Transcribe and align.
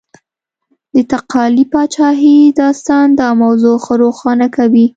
د 0.95 0.97
تقالي 1.11 1.63
پاچاهۍ 1.71 2.37
داستان 2.61 3.07
دا 3.19 3.27
موضوع 3.41 3.75
ښه 3.83 3.93
روښانه 4.03 4.47
کوي. 4.55 4.85